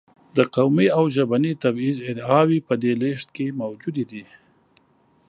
[0.35, 4.23] د قومي او ژبني تبعیض ادعاوې په دې لېږد کې موجودې دي.